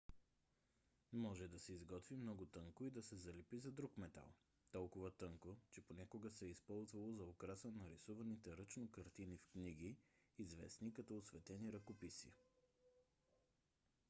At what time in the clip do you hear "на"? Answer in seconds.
7.71-7.89